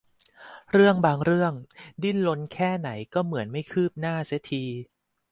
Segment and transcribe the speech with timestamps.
[0.71, 1.53] เรื่องบางเรื่อง
[2.03, 4.63] ดิ้นรนแค่ไหนก็เหมือนไม่คืบหน้าเสียที